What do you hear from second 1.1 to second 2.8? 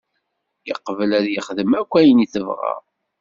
ad yexdem akk ayen tebɣa.